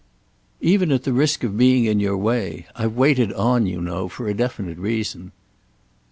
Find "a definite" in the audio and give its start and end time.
4.27-4.79